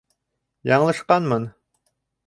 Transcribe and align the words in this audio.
Яңылышҡанмын. 0.71 1.49